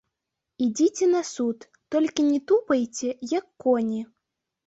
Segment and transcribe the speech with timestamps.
[0.67, 4.01] Ідзіце на суд, толькі не тупайце, як коні.